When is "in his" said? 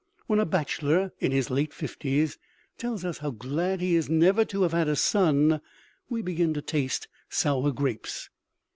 1.19-1.51